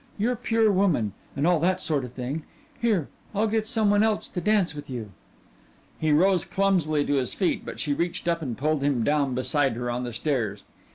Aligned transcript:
You're 0.17 0.35
pure 0.35 0.71
woman 0.71 1.13
and 1.35 1.45
all 1.45 1.59
that 1.59 1.79
sort 1.79 2.03
of 2.03 2.13
thing. 2.13 2.41
Here, 2.81 3.07
I'll 3.35 3.45
get 3.45 3.67
some 3.67 3.91
one 3.91 4.01
else 4.01 4.27
to 4.29 4.41
dance 4.41 4.73
with 4.73 4.89
you." 4.89 5.11
He 5.99 6.11
rose 6.11 6.43
clumsily 6.43 7.05
to 7.05 7.13
his 7.17 7.35
feet, 7.35 7.63
but 7.63 7.79
she 7.79 7.93
reached 7.93 8.27
up 8.27 8.41
and 8.41 8.57
pulled 8.57 8.81
him 8.81 9.03
down 9.03 9.35
beside 9.35 9.73
her 9.73 9.91
on 9.91 10.03
the 10.03 10.11
stairs. 10.11 10.63